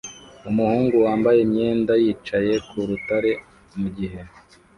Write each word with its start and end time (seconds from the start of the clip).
Umuhungu 0.49 0.95
wambaye 1.05 1.39
imyenda 1.45 1.93
yicaye 2.03 2.53
ku 2.67 2.75
rutare 2.89 3.31
mugihe 3.79 4.19